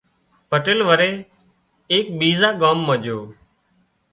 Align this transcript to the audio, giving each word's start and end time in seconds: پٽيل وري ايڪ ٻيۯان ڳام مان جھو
پٽيل 0.49 0.79
وري 0.89 1.11
ايڪ 1.91 2.05
ٻيۯان 2.19 2.53
ڳام 2.61 2.77
مان 2.87 2.97
جھو 3.03 3.19